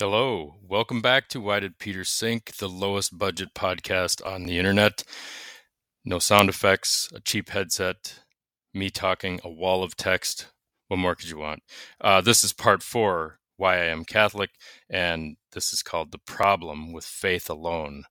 [0.00, 5.04] Hello, welcome back to Why Did Peter Sink, the lowest budget podcast on the internet.
[6.04, 8.18] No sound effects, a cheap headset,
[8.74, 10.48] me talking, a wall of text.
[10.88, 11.62] What more could you want?
[12.00, 14.50] Uh, this is part four Why I Am Catholic,
[14.90, 18.02] and this is called The Problem with Faith Alone.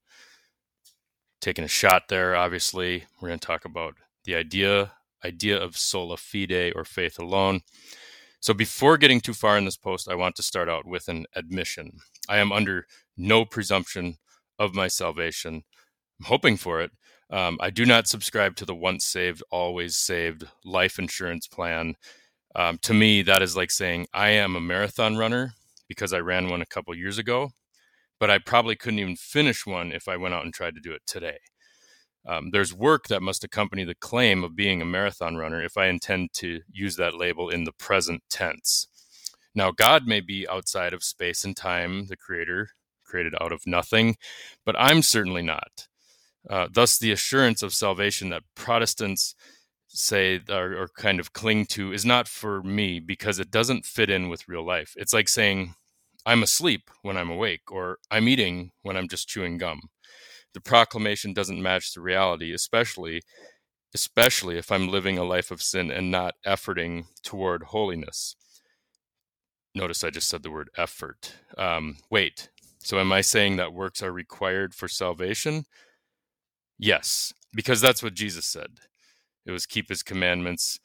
[1.42, 3.04] Taking a shot there, obviously.
[3.20, 4.94] We're going to talk about the idea
[5.26, 7.60] idea of sola fide or faith alone.
[8.44, 11.26] So, before getting too far in this post, I want to start out with an
[11.34, 12.00] admission.
[12.28, 14.18] I am under no presumption
[14.60, 15.64] of my salvation.
[16.20, 16.92] I'm hoping for it.
[17.30, 21.96] Um, I do not subscribe to the once saved, always saved life insurance plan.
[22.54, 25.54] Um, to me, that is like saying I am a marathon runner
[25.88, 27.52] because I ran one a couple years ago,
[28.20, 30.92] but I probably couldn't even finish one if I went out and tried to do
[30.92, 31.38] it today.
[32.26, 35.88] Um, there's work that must accompany the claim of being a marathon runner if I
[35.88, 38.88] intend to use that label in the present tense.
[39.54, 42.70] Now, God may be outside of space and time, the creator
[43.04, 44.16] created out of nothing,
[44.66, 45.88] but I'm certainly not.
[46.50, 49.36] Uh, thus, the assurance of salvation that Protestants
[49.88, 54.10] say or, or kind of cling to is not for me because it doesn't fit
[54.10, 54.96] in with real life.
[54.98, 55.76] It's like saying,
[56.26, 59.90] I'm asleep when I'm awake, or I'm eating when I'm just chewing gum
[60.54, 63.22] the proclamation doesn't match the reality, especially
[63.94, 68.36] especially if I'm living a life of sin and not efforting toward holiness.
[69.76, 71.36] Notice I just said the word effort.
[71.58, 75.66] Um, wait, so am I saying that works are required for salvation?
[76.78, 78.80] Yes, because that's what Jesus said.
[79.46, 80.80] It was keep his commandments,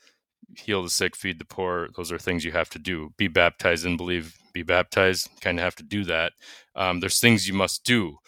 [0.57, 1.89] heal the sick, feed the poor.
[1.97, 3.13] Those are things you have to do.
[3.17, 5.29] Be baptized and believe, be baptized.
[5.41, 6.33] Kind of have to do that.
[6.75, 8.19] Um, there's things you must do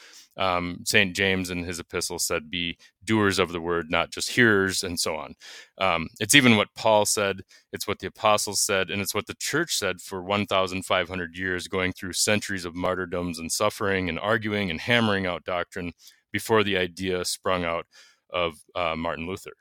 [0.40, 1.14] um, St.
[1.14, 5.14] James in his epistle said, Be doers of the word, not just hearers, and so
[5.14, 5.34] on.
[5.78, 7.42] Um, it's even what Paul said,
[7.74, 11.92] it's what the apostles said, and it's what the church said for 1,500 years, going
[11.92, 15.92] through centuries of martyrdoms and suffering and arguing and hammering out doctrine
[16.32, 17.84] before the idea sprung out
[18.30, 19.52] of uh, Martin Luther.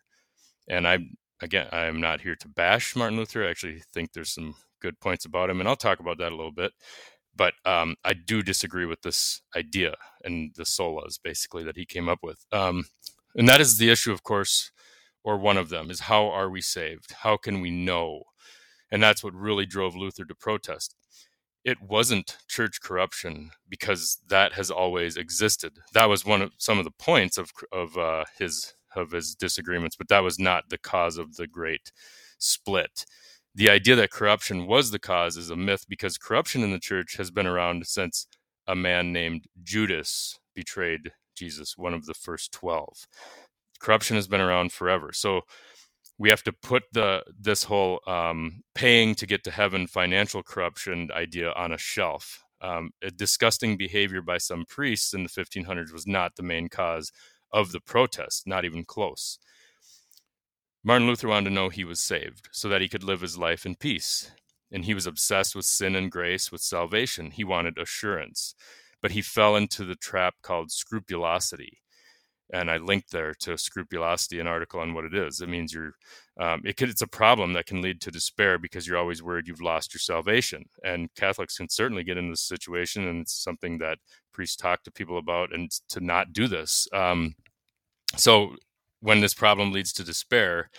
[0.69, 1.00] And I,
[1.41, 3.46] again, I am not here to bash Martin Luther.
[3.46, 6.35] I actually think there's some good points about him, and I'll talk about that a
[6.35, 6.72] little bit
[7.39, 9.95] but um, I do disagree with this idea
[10.25, 12.45] and the solas basically that he came up with.
[12.51, 12.83] Um,
[13.33, 14.72] and that is the issue, of course,
[15.23, 17.13] or one of them is how are we saved?
[17.22, 18.23] How can we know?
[18.91, 20.95] And that's what really drove Luther to protest.
[21.63, 25.79] It wasn't church corruption because that has always existed.
[25.94, 29.95] That was one of some of the points of of uh, his of his disagreements,
[29.95, 31.94] but that was not the cause of the great
[32.38, 33.05] split
[33.55, 37.17] the idea that corruption was the cause is a myth because corruption in the church
[37.17, 38.27] has been around since
[38.67, 43.07] a man named Judas betrayed Jesus, one of the first 12.
[43.79, 45.11] Corruption has been around forever.
[45.13, 45.41] So
[46.17, 51.09] we have to put the this whole um, paying to get to heaven financial corruption
[51.13, 52.43] idea on a shelf.
[52.61, 57.11] Um, a disgusting behavior by some priests in the 1500s was not the main cause
[57.53, 59.39] of the protest, not even close.
[60.84, 63.66] Martin Luther wanted to know he was saved so that he could live his life
[63.66, 64.31] in peace.
[64.72, 67.31] And he was obsessed with sin and grace, with salvation.
[67.31, 68.56] He wanted assurance.
[69.01, 71.79] But he fell into the trap called scrupulosity.
[72.51, 75.40] And I linked there to scrupulosity an article on what it is.
[75.40, 75.94] It means you're,
[76.40, 79.47] um, it could, it's a problem that can lead to despair because you're always worried
[79.47, 80.63] you've lost your salvation.
[80.84, 84.00] And Catholics can certainly get in this situation, and it's something that
[84.34, 86.88] priests talk to people about, and to not do this.
[86.91, 87.35] Um,
[88.17, 88.56] so
[89.01, 90.69] when this problem leads to despair,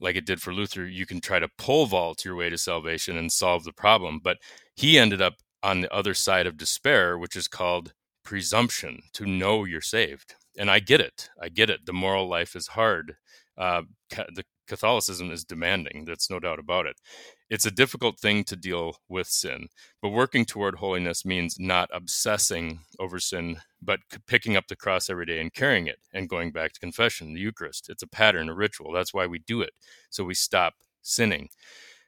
[0.00, 3.16] like it did for Luther, you can try to pole vault your way to salvation
[3.16, 4.20] and solve the problem.
[4.22, 4.38] But
[4.74, 7.92] he ended up on the other side of despair, which is called
[8.24, 10.34] presumption to know you're saved.
[10.58, 11.30] And I get it.
[11.40, 11.86] I get it.
[11.86, 13.16] The moral life is hard.
[13.56, 16.04] Uh, the Catholicism is demanding.
[16.06, 16.96] That's no doubt about it.
[17.48, 19.68] It's a difficult thing to deal with sin,
[20.02, 25.26] but working toward holiness means not obsessing over sin, but picking up the cross every
[25.26, 27.88] day and carrying it and going back to confession, the Eucharist.
[27.88, 28.92] It's a pattern, a ritual.
[28.92, 29.70] That's why we do it.
[30.10, 31.50] So we stop sinning.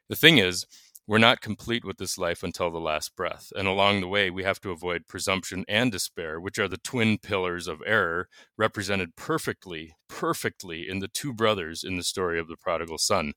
[0.09, 0.67] The thing is,
[1.07, 3.51] we're not complete with this life until the last breath.
[3.57, 7.17] And along the way, we have to avoid presumption and despair, which are the twin
[7.17, 12.59] pillars of error, represented perfectly, perfectly in the two brothers in the story of the
[12.59, 13.33] prodigal son,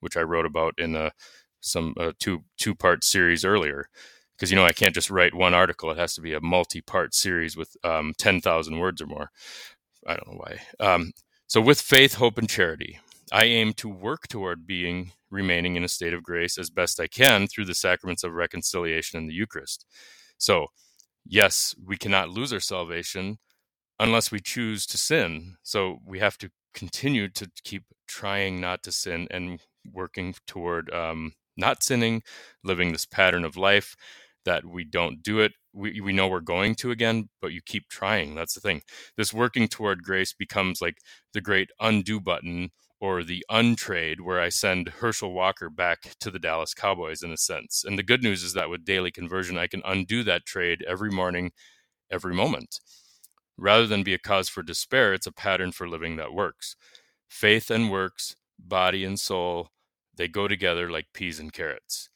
[0.00, 1.12] which I wrote about in a
[1.60, 3.86] some a two two part series earlier
[4.36, 6.80] because you know I can't just write one article; it has to be a multi
[6.80, 9.30] part series with um, ten thousand words or more.
[10.06, 10.60] I don't know why.
[10.94, 11.12] Um,
[11.46, 13.00] so, with faith, hope, and charity,
[13.32, 17.06] I aim to work toward being remaining in a state of grace as best I
[17.06, 19.84] can through the sacraments of reconciliation and the Eucharist.
[20.38, 20.68] So,
[21.26, 23.38] yes, we cannot lose our salvation
[23.98, 25.56] unless we choose to sin.
[25.62, 29.60] So, we have to continue to keep trying not to sin and
[29.92, 32.22] working toward um, not sinning,
[32.64, 33.96] living this pattern of life.
[34.44, 35.52] that we don't do it.
[35.72, 38.34] We, we know we're going to again, but you keep trying.
[38.34, 38.82] That's the thing.
[39.16, 40.98] This working toward grace becomes like
[41.34, 46.38] the great undo button or the untrade where I send Herschel Walker back to the
[46.38, 47.84] Dallas Cowboys in a sense.
[47.86, 51.10] And the good news is that with daily conversion, I can undo that trade every
[51.10, 51.52] morning,
[52.10, 52.80] every moment.
[53.56, 56.76] Rather than be a cause for despair, it's a pattern for living that works.
[57.28, 58.36] Faith and works,
[58.68, 59.70] body and soul,
[60.16, 62.08] they go together like peas and carrots.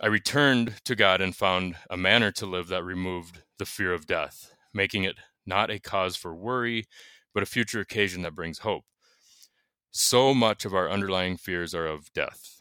[0.00, 4.06] I returned to God and found a manner to live that removed the fear of
[4.06, 6.86] death, making it not a cause for worry,
[7.34, 8.84] but a future occasion that brings hope.
[9.90, 12.60] So much of our underlying fears are of death.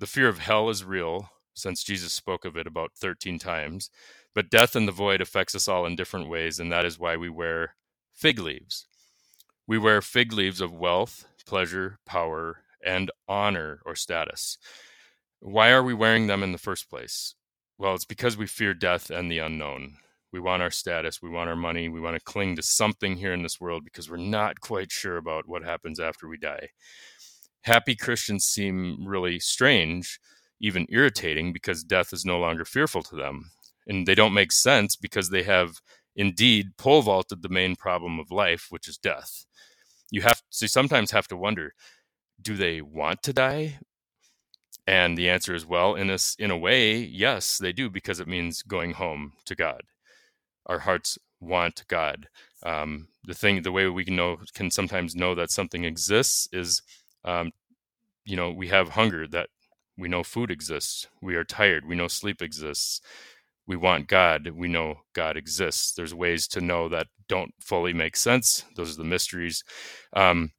[0.00, 3.90] The fear of hell is real, since Jesus spoke of it about 13 times,
[4.34, 7.16] but death in the void affects us all in different ways, and that is why
[7.16, 7.76] we wear
[8.12, 8.86] fig leaves.
[9.66, 14.58] We wear fig leaves of wealth, pleasure, power, and honor or status.
[15.40, 17.34] Why are we wearing them in the first place?
[17.78, 19.96] Well, it's because we fear death and the unknown.
[20.32, 23.32] We want our status, we want our money, we want to cling to something here
[23.32, 26.70] in this world because we're not quite sure about what happens after we die.
[27.62, 30.20] Happy Christians seem really strange,
[30.60, 33.50] even irritating, because death is no longer fearful to them.
[33.86, 35.80] And they don't make sense because they have
[36.14, 39.46] indeed pole vaulted the main problem of life, which is death.
[40.10, 41.74] You have to sometimes have to wonder
[42.42, 43.78] do they want to die
[44.86, 48.28] and the answer is well, in a, in a way, yes, they do, because it
[48.28, 49.82] means going home to God.
[50.66, 52.28] Our hearts want God.
[52.64, 56.82] Um, the thing, the way we can know, can sometimes know that something exists is,
[57.24, 57.52] um,
[58.24, 59.50] you know, we have hunger that
[59.98, 61.08] we know food exists.
[61.22, 61.86] We are tired.
[61.86, 63.00] We know sleep exists.
[63.66, 64.48] We want God.
[64.54, 65.92] We know God exists.
[65.92, 68.64] There's ways to know that don't fully make sense.
[68.76, 69.64] Those are the mysteries.
[70.12, 70.52] Um,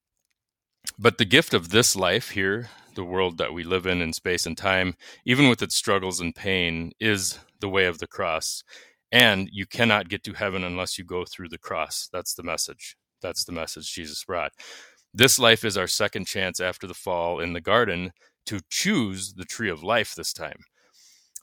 [0.99, 4.45] but the gift of this life here, the world that we live in in space
[4.45, 4.95] and time,
[5.25, 8.63] even with its struggles and pain, is the way of the cross.
[9.11, 12.09] And you cannot get to heaven unless you go through the cross.
[12.11, 12.97] That's the message.
[13.21, 14.51] That's the message Jesus brought.
[15.13, 18.11] This life is our second chance after the fall in the garden
[18.47, 20.59] to choose the tree of life this time.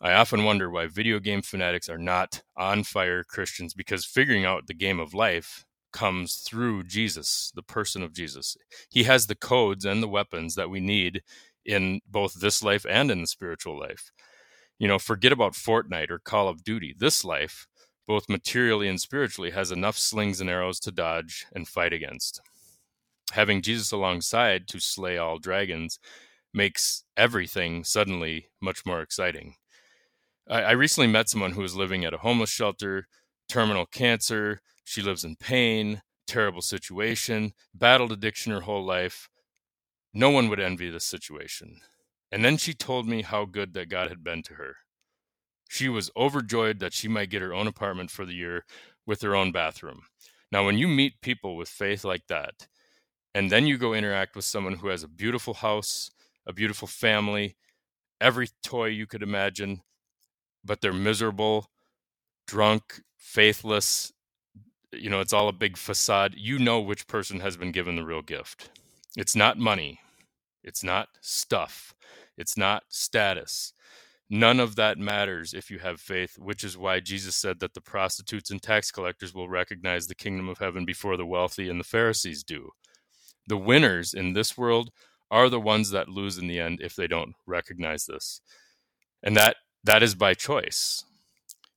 [0.04, 4.66] I often wonder why video game fanatics are not on fire Christians because figuring out
[4.66, 5.64] the game of life
[5.94, 8.54] comes through Jesus, the person of Jesus.
[8.90, 11.22] He has the codes and the weapons that we need
[11.64, 14.10] in both this life and in the spiritual life.
[14.78, 16.94] You know, forget about Fortnite or Call of Duty.
[16.98, 17.66] This life,
[18.06, 22.42] both materially and spiritually, has enough slings and arrows to dodge and fight against.
[23.32, 25.98] Having Jesus alongside to slay all dragons
[26.52, 29.54] makes everything suddenly much more exciting.
[30.48, 33.06] I, I recently met someone who was living at a homeless shelter,
[33.48, 39.28] terminal cancer, she lives in pain, terrible situation, battled addiction her whole life.
[40.12, 41.80] No one would envy this situation.
[42.30, 44.76] And then she told me how good that God had been to her.
[45.68, 48.64] She was overjoyed that she might get her own apartment for the year
[49.06, 50.02] with her own bathroom.
[50.52, 52.68] Now, when you meet people with faith like that,
[53.34, 56.10] and then you go interact with someone who has a beautiful house,
[56.46, 57.56] a beautiful family,
[58.20, 59.82] every toy you could imagine,
[60.64, 61.70] but they're miserable,
[62.46, 64.12] drunk, faithless,
[64.92, 66.34] you know, it's all a big facade.
[66.36, 68.70] You know which person has been given the real gift.
[69.16, 70.00] It's not money.
[70.62, 71.94] It's not stuff.
[72.36, 73.72] It's not status.
[74.30, 77.80] None of that matters if you have faith, which is why Jesus said that the
[77.80, 81.84] prostitutes and tax collectors will recognize the kingdom of heaven before the wealthy and the
[81.84, 82.70] Pharisees do.
[83.46, 84.90] The winners in this world
[85.30, 88.40] are the ones that lose in the end if they don't recognize this.
[89.22, 91.04] And that that is by choice.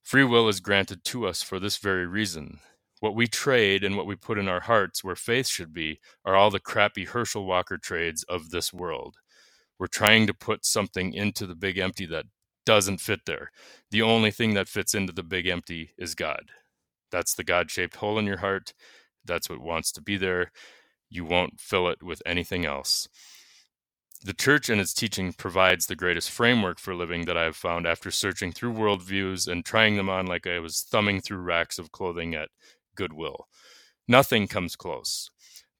[0.02, 2.60] Free will is granted to us for this very reason.
[3.00, 6.34] What we trade and what we put in our hearts, where faith should be, are
[6.34, 9.16] all the crappy Herschel Walker trades of this world.
[9.78, 12.26] We're trying to put something into the big empty that
[12.66, 13.50] doesn't fit there.
[13.90, 16.50] The only thing that fits into the big empty is God.
[17.10, 18.74] That's the God shaped hole in your heart.
[19.24, 20.52] That's what wants to be there.
[21.10, 23.08] You won't fill it with anything else.
[24.24, 27.86] The church and its teaching provides the greatest framework for living that I have found
[27.86, 31.92] after searching through worldviews and trying them on like I was thumbing through racks of
[31.92, 32.50] clothing at
[32.96, 33.48] goodwill.
[34.08, 35.30] Nothing comes close.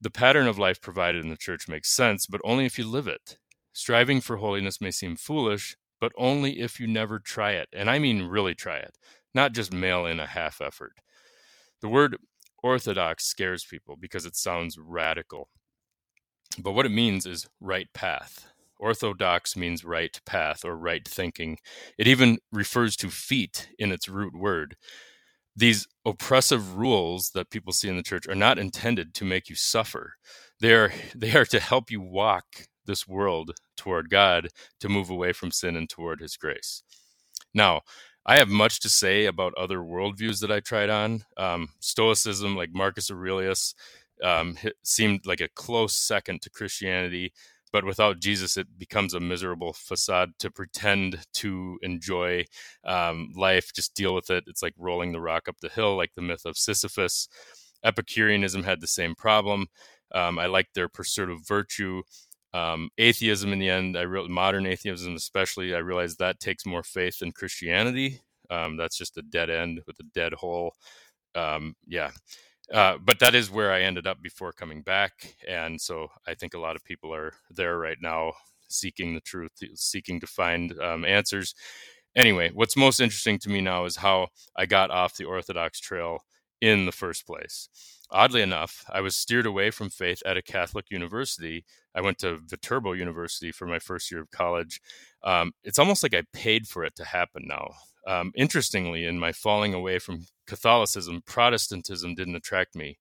[0.00, 3.09] The pattern of life provided in the church makes sense, but only if you live
[3.09, 3.38] it.
[3.73, 7.68] Striving for holiness may seem foolish, but only if you never try it.
[7.73, 8.97] And I mean really try it,
[9.35, 10.92] not just mail in a half effort.
[11.80, 12.16] The word
[12.62, 15.49] orthodox scares people because it sounds radical.
[16.59, 18.47] But what it means is right path.
[18.78, 21.59] Orthodox means right path or right thinking.
[21.99, 24.69] It even refers to feet in its root word
[25.57, 29.55] these oppressive rules that people see in the church are not intended to make you
[29.57, 30.14] suffer.
[30.61, 34.49] They are they are to help you walk this world toward God
[34.81, 36.83] to move away from sin and toward his grace.
[37.55, 37.83] Now,
[38.26, 41.25] I have much to say about other worldviews that I tried on.
[41.37, 43.75] Um, Stoicism, like Marcus Aurelius,
[44.22, 47.32] um, seemed like a close second to Christianity.
[47.70, 52.46] But without Jesus, it becomes a miserable facade to pretend to enjoy
[52.84, 54.44] um, life, just deal with it.
[54.46, 57.28] It's like rolling the rock up the hill, like the myth of Sisyphus.
[57.84, 59.66] Epicureanism had the same problem.
[60.14, 62.02] Um, I liked their pursuit of virtue.
[62.54, 66.82] Um, atheism, in the end, I re- modern atheism, especially, I realized that takes more
[66.82, 68.22] faith than Christianity.
[68.50, 70.72] Um, that's just a dead end with a dead hole.
[71.34, 72.10] Um, yeah,
[72.72, 75.37] uh, but that is where I ended up before coming back.
[75.46, 78.32] And so I think a lot of people are there right now
[78.68, 81.54] seeking the truth, seeking to find um, answers.
[82.14, 86.25] Anyway, what's most interesting to me now is how I got off the Orthodox trail
[86.60, 87.68] in the first place.
[88.10, 91.64] Oddly enough, I was steered away from faith at a Catholic university.
[91.94, 94.80] I went to Viterbo University for my first year of college.
[95.22, 97.70] Um, it's almost like I paid for it to happen now.
[98.06, 102.99] Um, interestingly, in my falling away from Catholicism, Protestantism didn't attract me.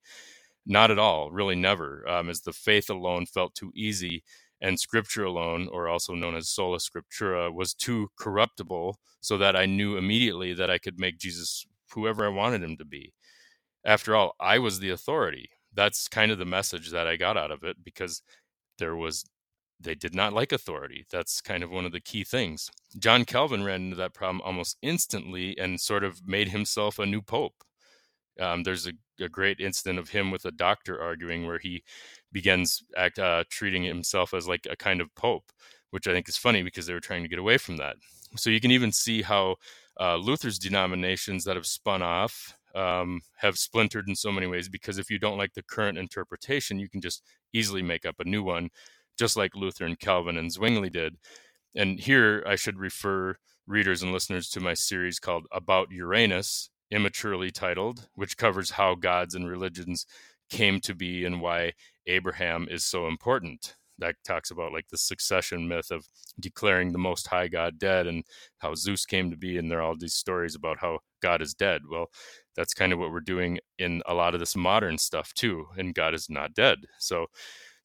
[0.68, 4.24] Not at all, really never, um, as the faith alone felt too easy,
[4.62, 9.66] and scripture alone, or also known as sola scriptura, was too corruptible, so that I
[9.66, 13.14] knew immediately that I could make Jesus whoever I wanted him to be.
[13.86, 15.50] After all, I was the authority.
[15.74, 18.22] That's kind of the message that I got out of it because
[18.78, 19.24] there was
[19.80, 21.06] they did not like authority.
[21.12, 22.70] That's kind of one of the key things.
[22.98, 27.22] John Calvin ran into that problem almost instantly and sort of made himself a new
[27.22, 27.64] pope.
[28.40, 31.84] Um, there's a, a, great incident of him with a doctor arguing where he
[32.32, 35.52] begins act, uh, treating himself as like a kind of pope,
[35.90, 37.96] which I think is funny because they were trying to get away from that.
[38.36, 39.56] So you can even see how
[40.00, 45.00] uh, Luther's denominations that have spun off um, have splintered in so many ways because
[45.00, 48.44] if you don't like the current interpretation, you can just easily make up a new
[48.44, 48.70] one
[49.18, 51.16] just like Luther and Calvin and Zwingli did.
[51.76, 53.36] And here I should refer
[53.68, 59.36] readers and listeners to my series called About Uranus, immaturely titled, which covers how gods
[59.36, 60.06] and religions
[60.50, 61.74] came to be and why
[62.06, 63.76] Abraham is so important.
[64.00, 66.06] That talks about like the succession myth of
[66.40, 68.24] declaring the most high God dead and
[68.60, 69.58] how Zeus came to be.
[69.58, 71.82] And there are all these stories about how God is dead.
[71.90, 72.12] Well,
[72.56, 75.66] that's kind of what we're doing in a lot of this modern stuff too.
[75.78, 76.78] And God is not dead.
[77.00, 77.26] So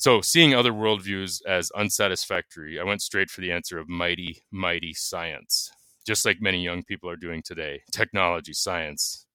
[0.03, 4.95] so, seeing other worldviews as unsatisfactory, I went straight for the answer of mighty, mighty
[4.95, 5.71] science,
[6.05, 7.83] just like many young people are doing today.
[7.93, 9.27] Technology, science.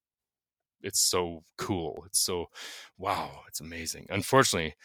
[0.82, 2.04] It's so cool.
[2.06, 2.48] It's so,
[2.98, 4.08] wow, it's amazing.
[4.10, 4.76] Unfortunately,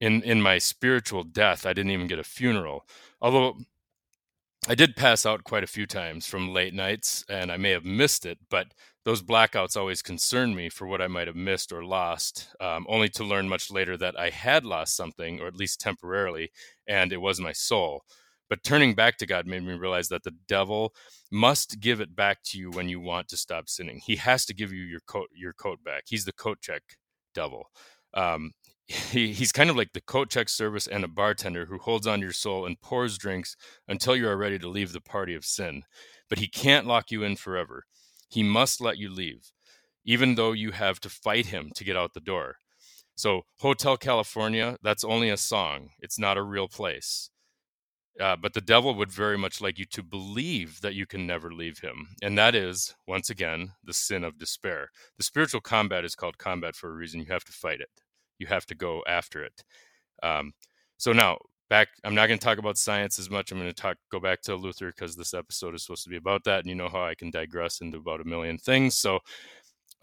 [0.00, 2.84] in, in my spiritual death, I didn't even get a funeral.
[3.20, 3.54] Although
[4.66, 7.84] I did pass out quite a few times from late nights, and I may have
[7.84, 8.74] missed it, but
[9.08, 13.08] those blackouts always concerned me for what I might have missed or lost, um, only
[13.08, 16.50] to learn much later that I had lost something, or at least temporarily,
[16.86, 18.02] and it was my soul.
[18.50, 20.92] But turning back to God made me realize that the devil
[21.32, 24.02] must give it back to you when you want to stop sinning.
[24.04, 26.02] He has to give you your coat, your coat back.
[26.06, 26.82] He's the coat check
[27.34, 27.70] devil.
[28.12, 28.50] Um,
[28.88, 32.18] he, he's kind of like the coat check service and a bartender who holds on
[32.18, 33.56] to your soul and pours drinks
[33.88, 35.84] until you are ready to leave the party of sin.
[36.28, 37.84] But he can't lock you in forever.
[38.28, 39.52] He must let you leave,
[40.04, 42.56] even though you have to fight him to get out the door.
[43.16, 47.30] So, Hotel California, that's only a song, it's not a real place.
[48.20, 51.52] Uh, but the devil would very much like you to believe that you can never
[51.52, 52.08] leave him.
[52.20, 54.90] And that is, once again, the sin of despair.
[55.16, 57.20] The spiritual combat is called combat for a reason.
[57.20, 57.90] You have to fight it,
[58.38, 59.62] you have to go after it.
[60.22, 60.52] Um,
[60.96, 63.74] so now, back i'm not going to talk about science as much i'm going to
[63.74, 66.68] talk go back to luther because this episode is supposed to be about that and
[66.68, 69.18] you know how i can digress into about a million things so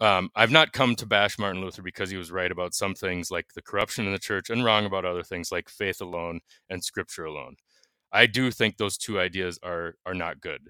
[0.00, 3.30] um, i've not come to bash martin luther because he was right about some things
[3.30, 6.84] like the corruption in the church and wrong about other things like faith alone and
[6.84, 7.56] scripture alone
[8.12, 10.60] i do think those two ideas are are not good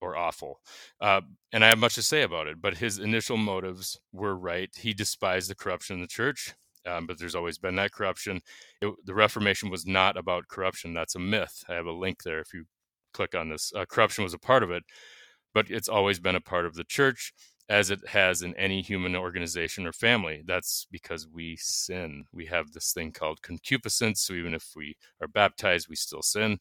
[0.00, 0.60] or awful.
[1.00, 1.20] Uh,
[1.52, 4.70] and I have much to say about it, but his initial motives were right.
[4.76, 6.54] He despised the corruption in the church
[6.86, 8.40] um, but there's always been that corruption.
[8.80, 10.94] It, the Reformation was not about corruption.
[10.94, 11.64] That's a myth.
[11.68, 12.64] I have a link there if you
[13.12, 13.72] click on this.
[13.74, 14.84] Uh, corruption was a part of it,
[15.54, 17.32] but it's always been a part of the church
[17.68, 20.42] as it has in any human organization or family.
[20.44, 22.24] That's because we sin.
[22.32, 24.22] We have this thing called concupiscence.
[24.22, 26.58] So even if we are baptized, we still sin.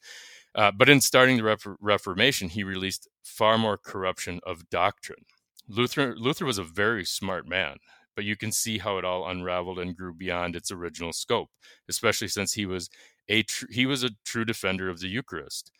[0.53, 5.25] Uh, but in starting the Reformation, he released far more corruption of doctrine.
[5.67, 7.77] Luther, Luther was a very smart man
[8.19, 11.47] but you can see how it all unraveled and grew beyond its original scope,
[11.87, 12.89] especially since he was
[13.29, 15.71] a tr- he was a true defender of the Eucharist.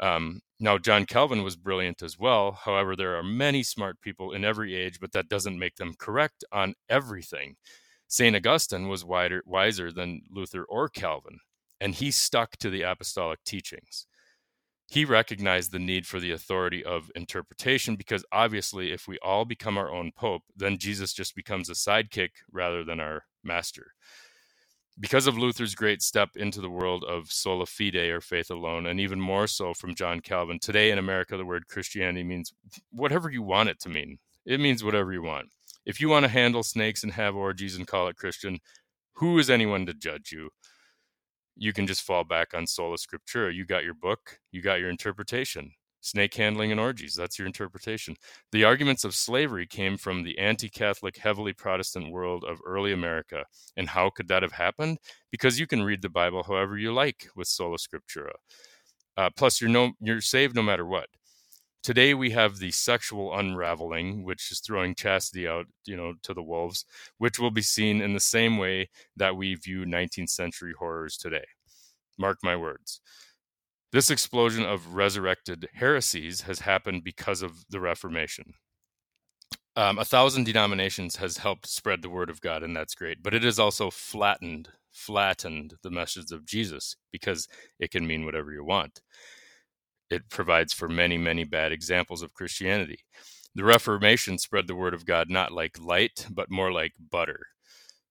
[0.00, 2.50] Um, now, John Calvin was brilliant as well.
[2.50, 6.42] However, there are many smart people in every age, but that doesn't make them correct
[6.50, 7.54] on everything.
[8.08, 8.34] St.
[8.34, 11.38] Augustine was wider, wiser than Luther or Calvin,
[11.80, 14.08] and he stuck to the apostolic teachings.
[14.88, 19.76] He recognized the need for the authority of interpretation because obviously, if we all become
[19.76, 23.92] our own pope, then Jesus just becomes a sidekick rather than our master.
[24.98, 28.98] Because of Luther's great step into the world of sola fide or faith alone, and
[28.98, 32.54] even more so from John Calvin, today in America, the word Christianity means
[32.90, 34.18] whatever you want it to mean.
[34.46, 35.48] It means whatever you want.
[35.84, 38.60] If you want to handle snakes and have orgies and call it Christian,
[39.14, 40.50] who is anyone to judge you?
[41.56, 43.54] You can just fall back on sola scriptura.
[43.54, 45.72] You got your book, you got your interpretation.
[46.00, 48.14] Snake handling and orgies, that's your interpretation.
[48.52, 53.44] The arguments of slavery came from the anti Catholic, heavily Protestant world of early America.
[53.76, 54.98] And how could that have happened?
[55.32, 58.34] Because you can read the Bible however you like with sola scriptura.
[59.16, 61.08] Uh, plus, you're, no, you're saved no matter what.
[61.86, 66.42] Today we have the sexual unraveling, which is throwing chastity out, you know, to the
[66.42, 66.84] wolves,
[67.18, 71.44] which will be seen in the same way that we view 19th century horrors today.
[72.18, 73.00] Mark my words.
[73.92, 78.54] This explosion of resurrected heresies has happened because of the Reformation.
[79.76, 83.22] Um, a thousand denominations has helped spread the word of God, and that's great.
[83.22, 87.46] But it has also flattened, flattened the message of Jesus because
[87.78, 89.02] it can mean whatever you want
[90.10, 93.00] it provides for many, many bad examples of Christianity.
[93.54, 97.46] The Reformation spread the word of God not like light, but more like butter.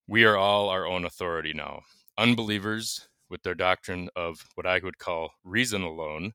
[0.08, 1.82] We are all our own authority now.
[2.18, 6.34] Unbelievers, with their doctrine of what I would call reason alone,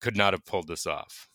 [0.00, 1.28] could not have pulled this off.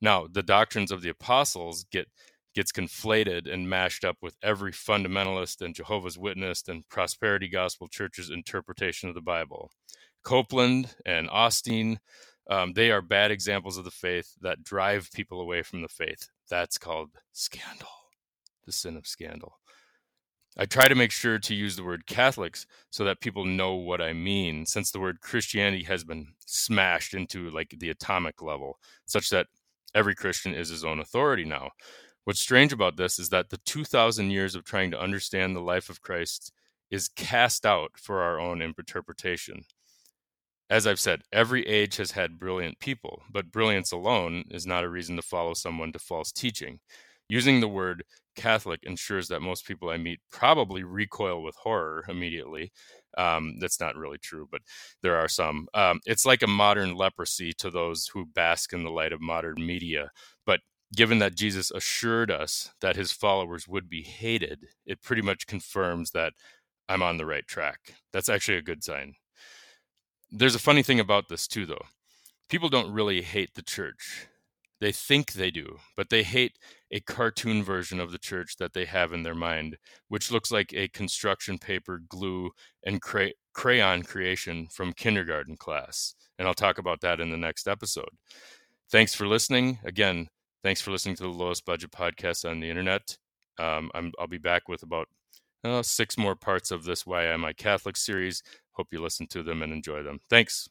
[0.00, 2.08] Now, the doctrines of the apostles get
[2.54, 8.30] gets conflated and mashed up with every fundamentalist and Jehovah's Witness and prosperity gospel church's
[8.30, 9.70] interpretation of the Bible.
[10.24, 11.98] Copeland and Osteen
[12.48, 16.28] um, they are bad examples of the faith that drive people away from the faith.
[16.48, 17.88] That's called scandal,
[18.64, 19.58] the sin of scandal.
[20.58, 24.00] I try to make sure to use the word Catholics so that people know what
[24.00, 29.28] I mean, since the word Christianity has been smashed into like the atomic level, such
[29.30, 29.48] that
[29.94, 31.70] every Christian is his own authority now.
[32.24, 35.90] What's strange about this is that the 2,000 years of trying to understand the life
[35.90, 36.52] of Christ
[36.90, 39.64] is cast out for our own interpretation.
[40.68, 44.88] As I've said, every age has had brilliant people, but brilliance alone is not a
[44.88, 46.80] reason to follow someone to false teaching.
[47.28, 48.04] Using the word
[48.36, 52.72] Catholic ensures that most people I meet probably recoil with horror immediately.
[53.16, 54.62] Um, that's not really true, but
[55.02, 55.68] there are some.
[55.74, 59.54] Um, it's like a modern leprosy to those who bask in the light of modern
[59.64, 60.10] media.
[60.44, 60.60] But
[60.94, 66.10] given that Jesus assured us that his followers would be hated, it pretty much confirms
[66.10, 66.34] that
[66.88, 67.94] I'm on the right track.
[68.12, 69.14] That's actually a good sign.
[70.30, 71.86] There's a funny thing about this too, though.
[72.48, 74.28] People don't really hate the church.
[74.80, 76.58] They think they do, but they hate
[76.90, 80.72] a cartoon version of the church that they have in their mind, which looks like
[80.74, 82.50] a construction paper, glue,
[82.84, 86.14] and cray- crayon creation from kindergarten class.
[86.38, 88.10] And I'll talk about that in the next episode.
[88.90, 89.78] Thanks for listening.
[89.84, 90.28] Again,
[90.62, 93.16] thanks for listening to the lowest budget podcast on the internet.
[93.58, 95.08] Um, i will be back with about
[95.64, 98.42] uh, six more parts of this Why Am I Catholic series.
[98.76, 100.20] Hope you listen to them and enjoy them.
[100.30, 100.68] Thanks.